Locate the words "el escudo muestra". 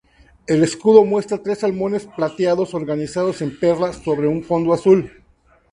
0.47-1.43